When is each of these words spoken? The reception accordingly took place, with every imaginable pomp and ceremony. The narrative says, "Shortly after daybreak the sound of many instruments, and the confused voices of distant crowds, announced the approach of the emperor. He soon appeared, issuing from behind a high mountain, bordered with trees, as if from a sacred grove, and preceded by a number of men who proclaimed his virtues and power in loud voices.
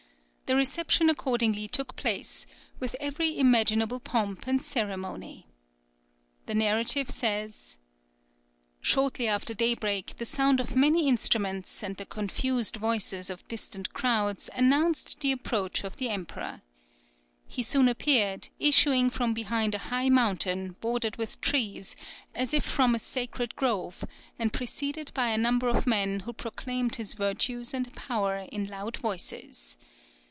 The 0.49 0.57
reception 0.57 1.09
accordingly 1.09 1.69
took 1.69 1.95
place, 1.95 2.45
with 2.77 2.93
every 2.99 3.39
imaginable 3.39 4.01
pomp 4.01 4.47
and 4.47 4.61
ceremony. 4.61 5.47
The 6.45 6.53
narrative 6.53 7.09
says, 7.09 7.77
"Shortly 8.81 9.29
after 9.29 9.53
daybreak 9.53 10.15
the 10.17 10.25
sound 10.25 10.59
of 10.59 10.75
many 10.75 11.07
instruments, 11.07 11.81
and 11.81 11.95
the 11.95 12.05
confused 12.05 12.75
voices 12.75 13.29
of 13.29 13.47
distant 13.47 13.93
crowds, 13.93 14.49
announced 14.53 15.21
the 15.21 15.31
approach 15.31 15.85
of 15.85 15.95
the 15.95 16.09
emperor. 16.09 16.61
He 17.47 17.63
soon 17.63 17.87
appeared, 17.87 18.49
issuing 18.59 19.09
from 19.09 19.33
behind 19.33 19.73
a 19.73 19.77
high 19.87 20.09
mountain, 20.09 20.75
bordered 20.81 21.15
with 21.15 21.39
trees, 21.39 21.95
as 22.35 22.53
if 22.53 22.65
from 22.65 22.93
a 22.93 22.99
sacred 22.99 23.55
grove, 23.55 24.03
and 24.37 24.51
preceded 24.51 25.13
by 25.13 25.29
a 25.29 25.37
number 25.37 25.69
of 25.69 25.87
men 25.87 26.19
who 26.19 26.33
proclaimed 26.33 26.95
his 26.95 27.13
virtues 27.13 27.73
and 27.73 27.95
power 27.95 28.39
in 28.51 28.65
loud 28.67 28.97
voices. 28.97 29.77